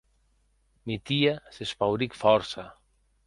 Mitia 0.91 1.35
s'espauric 1.57 2.17
fòrça. 2.23 2.67